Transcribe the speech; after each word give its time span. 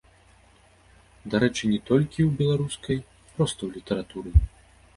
Дарэчы, 1.33 1.63
не 1.75 1.77
толькі 1.91 2.25
ў 2.29 2.39
беларускай, 2.41 2.97
проста 3.35 3.57
ў 3.67 3.79
літаратуры. 3.79 4.29